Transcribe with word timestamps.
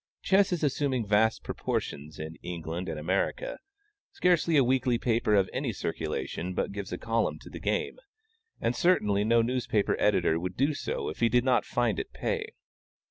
Chess 0.23 0.51
is 0.51 0.63
assuming 0.63 1.05
vast 1.05 1.43
proportions 1.43 2.17
in 2.17 2.33
England 2.41 2.89
and 2.89 2.97
America: 2.97 3.59
scarcely 4.11 4.57
a 4.57 4.63
weekly 4.63 4.97
paper 4.97 5.35
of 5.35 5.47
any 5.53 5.71
circulation 5.71 6.55
but 6.55 6.71
gives 6.71 6.91
a 6.91 6.97
column 6.97 7.37
to 7.37 7.51
the 7.51 7.59
game; 7.59 7.99
and 8.59 8.75
certainly 8.75 9.23
no 9.23 9.43
newspaper 9.43 9.95
editor 9.99 10.39
would 10.39 10.57
do 10.57 10.73
so 10.73 11.07
if 11.09 11.19
he 11.19 11.29
did 11.29 11.43
not 11.43 11.65
find 11.65 11.99
it 11.99 12.11
pay. 12.13 12.47